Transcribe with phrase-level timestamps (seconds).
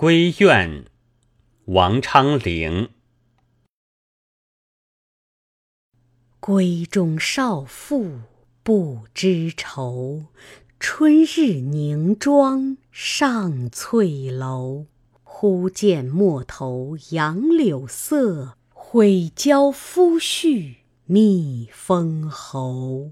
[0.00, 0.84] 归怨，
[1.64, 2.88] 王昌龄。
[6.40, 8.20] 闺中少妇
[8.62, 10.26] 不知愁，
[10.78, 14.86] 春日凝妆上翠楼。
[15.24, 20.76] 忽见陌头杨柳色，悔教夫婿
[21.06, 23.10] 觅封侯。